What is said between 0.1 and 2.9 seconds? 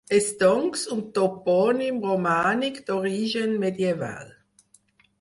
És, doncs, un topònim romànic